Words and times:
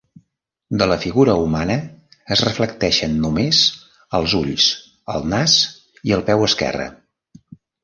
De 0.81 0.85
la 0.91 0.95
figura 1.01 1.35
humana 1.41 1.75
es 2.37 2.41
reflecteixen 2.47 3.13
només 3.27 3.61
els 4.21 4.35
ulls, 4.41 4.73
el 5.17 5.31
nas 5.37 5.61
i 6.11 6.19
el 6.21 6.27
peu 6.33 6.49
esquerre. 6.51 6.91